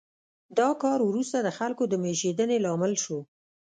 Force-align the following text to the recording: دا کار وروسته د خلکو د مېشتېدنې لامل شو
دا 0.59 0.69
کار 0.83 0.99
وروسته 1.09 1.37
د 1.41 1.49
خلکو 1.57 1.83
د 1.87 1.93
مېشتېدنې 2.03 2.57
لامل 2.65 2.93
شو 3.03 3.19